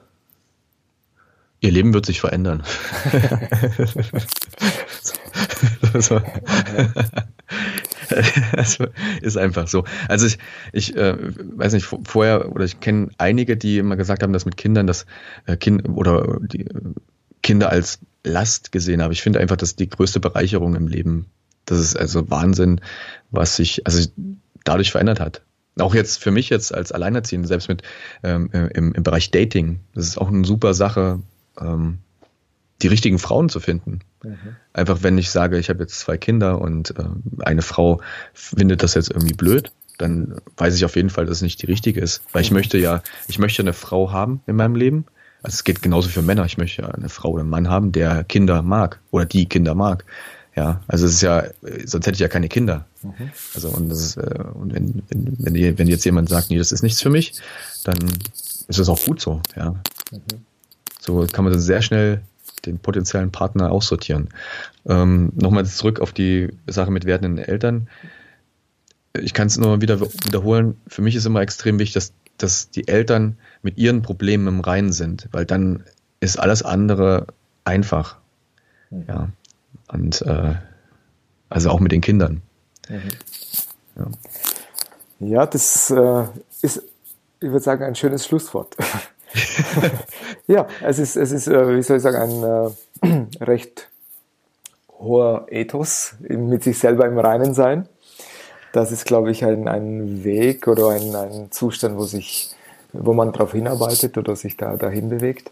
[1.59, 2.63] Ihr Leben wird sich verändern.
[5.99, 6.19] so.
[8.53, 8.79] das
[9.21, 9.83] ist einfach so.
[10.07, 10.39] Also ich,
[10.71, 14.57] ich äh, weiß nicht, vorher oder ich kenne einige, die immer gesagt haben, dass mit
[14.57, 15.05] Kindern das
[15.45, 16.81] äh, Kind oder die äh,
[17.47, 19.13] Kinder als Last gesehen haben.
[19.13, 21.27] Ich finde einfach, das ist die größte Bereicherung im Leben.
[21.63, 22.81] Das ist also Wahnsinn,
[23.31, 24.09] was sich also
[24.65, 25.43] dadurch verändert hat.
[25.79, 27.83] Auch jetzt für mich jetzt als Alleinerziehende, selbst mit
[28.21, 31.21] ähm, im, im Bereich Dating, das ist auch eine super Sache,
[31.57, 31.99] ähm,
[32.81, 33.99] die richtigen Frauen zu finden.
[34.23, 34.57] Mhm.
[34.73, 37.03] Einfach wenn ich sage, ich habe jetzt zwei Kinder und äh,
[37.45, 38.01] eine Frau
[38.33, 41.67] findet das jetzt irgendwie blöd, dann weiß ich auf jeden Fall, dass es nicht die
[41.67, 42.23] richtige ist.
[42.33, 45.05] Weil ich möchte ja, ich möchte eine Frau haben in meinem Leben.
[45.43, 46.45] Also es geht genauso für Männer.
[46.45, 49.75] Ich möchte ja eine Frau oder einen Mann haben, der Kinder mag oder die Kinder
[49.75, 50.05] mag.
[50.55, 51.43] Ja, also es ist ja,
[51.85, 52.85] sonst hätte ich ja keine Kinder.
[53.03, 53.29] Mhm.
[53.53, 56.71] Also und das ist, äh, und wenn, wenn, wenn, wenn jetzt jemand sagt, nee, das
[56.71, 57.33] ist nichts für mich,
[57.83, 57.97] dann
[58.67, 59.71] ist das auch gut so, ja.
[60.11, 60.19] Mhm.
[60.99, 62.21] So kann man dann sehr schnell
[62.65, 64.29] den potenziellen Partner aussortieren.
[64.87, 67.87] Ähm, Nochmal zurück auf die Sache mit werdenden Eltern.
[69.13, 70.75] Ich kann es nur wieder wiederholen.
[70.87, 74.91] Für mich ist immer extrem wichtig, dass, dass die Eltern mit ihren Problemen im Reinen
[74.91, 75.83] sind, weil dann
[76.19, 77.27] ist alles andere
[77.63, 78.17] einfach.
[78.89, 79.05] Mhm.
[79.07, 79.29] Ja.
[79.87, 80.55] Und äh,
[81.49, 82.41] also auch mit den Kindern.
[82.89, 83.01] Mhm.
[83.97, 85.27] Ja.
[85.27, 85.45] ja.
[85.45, 86.23] das äh,
[86.61, 86.83] ist,
[87.39, 88.75] ich würde sagen, ein schönes Schlusswort.
[90.47, 92.17] ja, es ist, es ist, äh, wie soll ich sagen,
[93.03, 93.89] ein äh, recht
[94.99, 97.87] hoher Ethos, mit sich selber im Reinen sein.
[98.77, 102.51] Das ist, glaube ich, ein, ein Weg oder ein, ein Zustand, wo sich
[102.93, 105.51] wo man darauf hinarbeitet oder sich da dahin bewegt.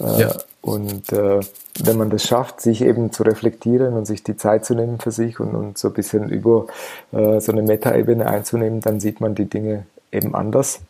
[0.00, 0.36] Äh, ja.
[0.60, 1.38] Und äh,
[1.84, 5.12] wenn man das schafft, sich eben zu reflektieren und sich die Zeit zu nehmen für
[5.12, 6.66] sich und, und so ein bisschen über
[7.12, 10.80] äh, so eine Metaebene einzunehmen, dann sieht man die Dinge eben anders.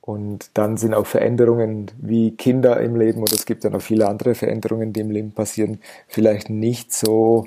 [0.00, 4.08] Und dann sind auch Veränderungen wie Kinder im Leben oder es gibt ja noch viele
[4.08, 7.46] andere Veränderungen, die im Leben passieren, vielleicht nicht so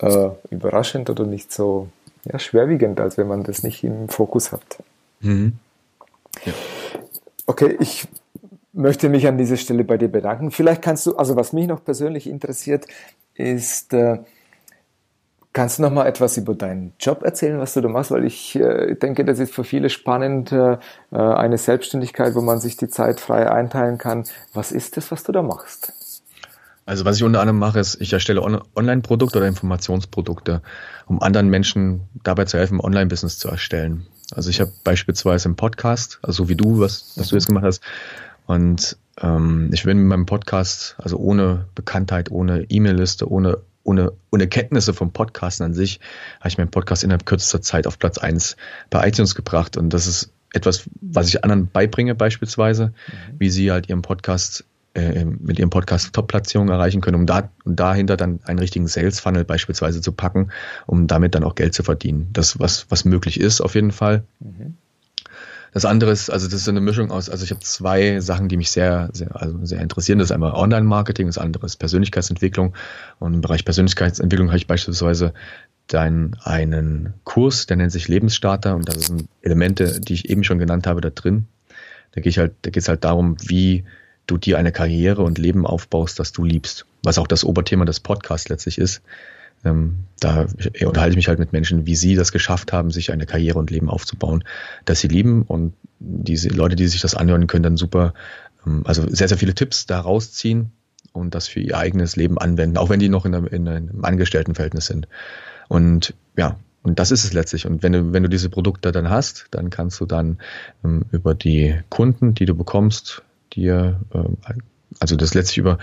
[0.00, 1.88] äh, überraschend oder nicht so
[2.24, 4.82] ja, schwerwiegend, als wenn man das nicht im Fokus hat.
[5.20, 5.54] Mhm.
[6.44, 6.52] Ja.
[7.46, 8.06] Okay, ich
[8.72, 10.50] möchte mich an dieser Stelle bei dir bedanken.
[10.50, 12.86] Vielleicht kannst du, also was mich noch persönlich interessiert,
[13.34, 14.18] ist, äh,
[15.52, 18.10] kannst du noch mal etwas über deinen Job erzählen, was du da machst?
[18.10, 20.76] Weil ich äh, denke, das ist für viele spannend, äh,
[21.10, 24.24] eine Selbstständigkeit, wo man sich die Zeit frei einteilen kann.
[24.54, 25.92] Was ist das, was du da machst?
[26.88, 30.62] Also was ich unter anderem mache, ist, ich erstelle On Online-Produkte oder Informationsprodukte,
[31.04, 34.06] um anderen Menschen dabei zu helfen, Online-Business zu erstellen.
[34.30, 37.82] Also ich habe beispielsweise einen Podcast, also wie du, was, was du jetzt gemacht hast.
[38.46, 44.48] Und ähm, ich bin mit meinem Podcast, also ohne Bekanntheit, ohne E-Mail-Liste, ohne, ohne, ohne
[44.48, 46.00] Kenntnisse vom Podcasten an sich,
[46.40, 48.56] habe ich meinen Podcast innerhalb kürzester Zeit auf Platz eins
[48.88, 49.76] bei iTunes gebracht.
[49.76, 53.40] Und das ist etwas, was ich anderen beibringe beispielsweise, mhm.
[53.40, 54.64] wie sie halt ihren Podcast
[54.98, 59.44] äh, mit ihrem Podcast Top-Platzierungen erreichen können, um da um dahinter dann einen richtigen Sales-Funnel
[59.44, 60.50] beispielsweise zu packen,
[60.86, 62.28] um damit dann auch Geld zu verdienen.
[62.32, 64.24] Das, was, was möglich ist, auf jeden Fall.
[64.40, 64.76] Mhm.
[65.72, 68.56] Das andere ist, also das ist eine Mischung aus, also ich habe zwei Sachen, die
[68.56, 70.18] mich sehr, sehr, also sehr interessieren.
[70.18, 72.74] Das ist einmal Online-Marketing, das andere ist Persönlichkeitsentwicklung.
[73.18, 75.34] Und im Bereich Persönlichkeitsentwicklung habe ich beispielsweise
[75.86, 80.58] dann einen Kurs, der nennt sich Lebensstarter und da sind Elemente, die ich eben schon
[80.58, 81.46] genannt habe, da drin.
[82.12, 83.84] Da gehe ich halt, da geht es halt darum, wie
[84.28, 86.86] du dir eine Karriere und Leben aufbaust, das du liebst.
[87.02, 89.02] Was auch das Oberthema des Podcasts letztlich ist.
[89.64, 90.46] Ähm, da
[90.82, 93.70] unterhalte ich mich halt mit Menschen, wie sie das geschafft haben, sich eine Karriere und
[93.70, 94.44] Leben aufzubauen,
[94.84, 95.42] das sie lieben.
[95.42, 98.14] Und diese Leute, die sich das anhören, können dann super,
[98.66, 100.70] ähm, also sehr, sehr viele Tipps da rausziehen
[101.12, 104.04] und das für ihr eigenes Leben anwenden, auch wenn die noch in einem, in einem
[104.04, 105.08] Angestelltenverhältnis sind.
[105.68, 107.66] Und ja, und das ist es letztlich.
[107.66, 110.38] Und wenn du, wenn du diese Produkte dann hast, dann kannst du dann
[110.84, 113.22] ähm, über die Kunden, die du bekommst,
[113.54, 114.52] dir äh,
[115.00, 115.78] also das letztlich über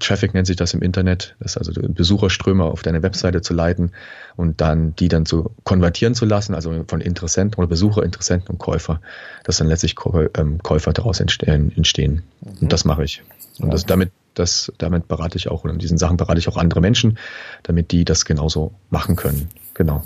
[0.00, 3.92] Traffic nennt sich das im Internet, das also Besucherströme auf deine Webseite zu leiten
[4.34, 8.58] und dann die dann zu konvertieren zu lassen, also von Interessenten oder Besucher, Interessenten und
[8.58, 9.00] Käufer,
[9.44, 9.94] dass dann letztlich
[10.34, 11.72] ähm, Käufer daraus entstehen.
[11.76, 12.22] entstehen.
[12.40, 12.62] Mhm.
[12.62, 13.22] Und das mache ich.
[13.60, 16.58] Und das damit das, damit berate ich auch, oder in diesen Sachen berate ich auch
[16.58, 17.18] andere Menschen,
[17.62, 19.48] damit die das genauso machen können.
[19.72, 20.02] Genau.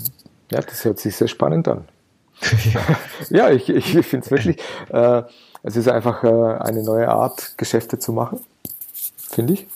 [0.53, 1.88] Ja, das hört sich sehr spannend an.
[2.73, 2.81] ja.
[3.31, 4.59] ja, ich, ich finde es wirklich,
[4.90, 5.23] äh,
[5.62, 8.40] es ist einfach äh, eine neue Art, Geschäfte zu machen,
[9.16, 9.66] finde ich.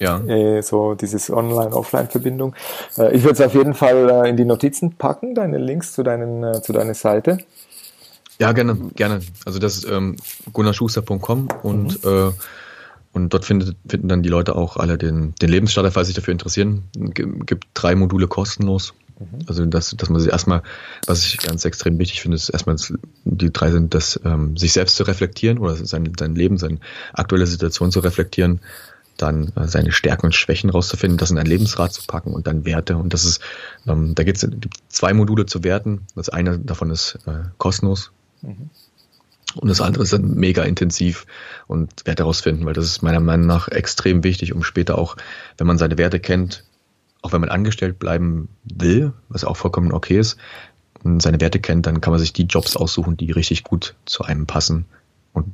[0.00, 0.20] Ja.
[0.20, 2.54] Äh, so dieses Online-Offline-Verbindung.
[2.96, 6.62] Äh, ich würde es auf jeden Fall in die Notizen packen, deine Links zu, deinen,
[6.62, 7.38] zu deiner Seite.
[8.38, 9.20] Ja, gerne, gerne.
[9.44, 10.16] Also das ist ähm,
[10.52, 12.10] gunnarschuster.com und mhm.
[12.10, 12.32] äh,
[13.12, 16.32] und dort findet, finden dann die Leute auch alle den, den Lebensstarter, falls sich dafür
[16.32, 16.84] interessieren.
[16.94, 18.94] Es gibt drei Module kostenlos.
[19.46, 20.62] Also dass, dass man sich erstmal,
[21.06, 22.76] was ich ganz extrem wichtig finde, ist erstmal
[23.24, 26.78] die drei sind, das ähm, sich selbst zu reflektieren oder sein, sein Leben, seine
[27.12, 28.60] aktuelle Situation zu reflektieren,
[29.16, 32.64] dann äh, seine Stärken und Schwächen rauszufinden, das in ein Lebensrad zu packen und dann
[32.64, 32.96] Werte.
[32.96, 33.42] Und das ist,
[33.86, 34.48] ähm, da gibt es
[34.88, 36.06] zwei Module zu Werten.
[36.14, 38.12] Das eine davon ist äh, kostenlos.
[38.42, 38.70] Mhm.
[39.56, 41.26] Und das andere ist dann mega intensiv
[41.66, 45.16] und Werte herausfinden, weil das ist meiner Meinung nach extrem wichtig, um später auch,
[45.56, 46.64] wenn man seine Werte kennt,
[47.22, 50.36] auch wenn man angestellt bleiben will, was auch vollkommen okay ist,
[51.04, 54.24] und seine Werte kennt, dann kann man sich die Jobs aussuchen, die richtig gut zu
[54.24, 54.84] einem passen
[55.32, 55.46] und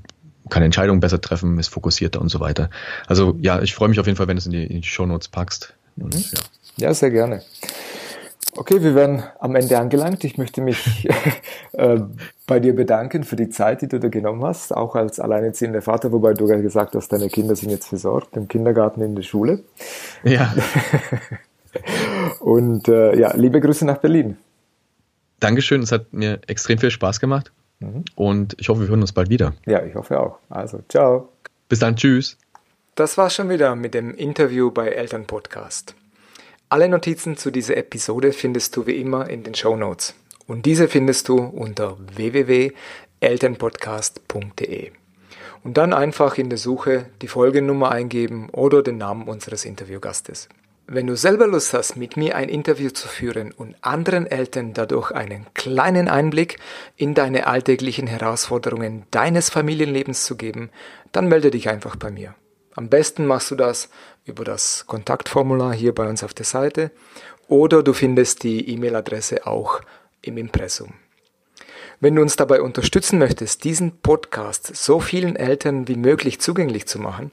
[0.51, 2.71] kann Entscheidungen besser treffen, ist fokussierter und so weiter.
[3.07, 4.89] Also ja, ich freue mich auf jeden Fall, wenn du es in die, in die
[4.89, 5.75] Show Notes packst.
[5.97, 6.25] Und, mhm.
[6.77, 6.89] ja.
[6.89, 7.43] ja, sehr gerne.
[8.57, 10.23] Okay, wir werden am Ende angelangt.
[10.23, 11.09] Ich möchte mich
[11.73, 12.01] äh,
[12.47, 16.13] bei dir bedanken für die Zeit, die du da genommen hast, auch als alleinerziehender Vater,
[16.13, 19.65] wobei du ja gesagt hast, deine Kinder sind jetzt versorgt, im Kindergarten, in der Schule.
[20.23, 20.55] Ja.
[22.41, 24.37] Und äh, ja, liebe Grüße nach Berlin.
[25.41, 28.05] Dankeschön, es hat mir extrem viel Spaß gemacht mhm.
[28.15, 29.55] und ich hoffe, wir hören uns bald wieder.
[29.67, 30.39] Ja, ich hoffe auch.
[30.49, 31.29] Also, ciao.
[31.69, 32.39] Bis dann, tschüss.
[32.95, 35.95] Das war's schon wieder mit dem Interview bei Eltern Podcast.
[36.69, 40.15] Alle Notizen zu dieser Episode findest du wie immer in den Show Notes.
[40.47, 44.93] Und diese findest du unter www.elternpodcast.de.
[45.63, 50.49] Und dann einfach in der Suche die Folgennummer eingeben oder den Namen unseres Interviewgastes.
[50.87, 55.13] Wenn du selber Lust hast, mit mir ein Interview zu führen und anderen Eltern dadurch
[55.13, 56.59] einen kleinen Einblick
[56.97, 60.69] in deine alltäglichen Herausforderungen deines Familienlebens zu geben,
[61.11, 62.35] dann melde dich einfach bei mir.
[62.75, 63.89] Am besten machst du das
[64.27, 66.91] über das Kontaktformular hier bei uns auf der Seite
[67.49, 69.81] oder du findest die E-Mail-Adresse auch
[70.21, 70.93] im Impressum.
[71.99, 76.99] Wenn du uns dabei unterstützen möchtest, diesen Podcast so vielen Eltern wie möglich zugänglich zu
[76.99, 77.31] machen,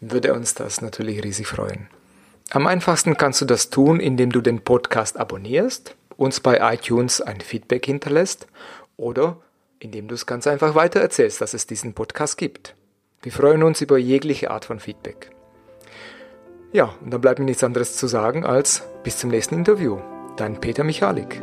[0.00, 1.90] würde uns das natürlich riesig freuen.
[2.50, 7.42] Am einfachsten kannst du das tun, indem du den Podcast abonnierst, uns bei iTunes ein
[7.42, 8.46] Feedback hinterlässt
[8.96, 9.36] oder
[9.80, 12.74] indem du es ganz einfach weitererzählst, dass es diesen Podcast gibt.
[13.20, 15.30] Wir freuen uns über jegliche Art von Feedback.
[16.72, 19.98] Ja, und dann bleibt mir nichts anderes zu sagen als bis zum nächsten Interview.
[20.36, 21.42] Dein Peter Michalik.